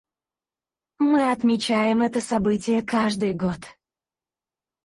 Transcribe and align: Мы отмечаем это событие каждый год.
Мы 0.97 1.31
отмечаем 1.31 2.01
это 2.01 2.21
событие 2.21 2.81
каждый 2.81 3.33
год. 3.35 3.59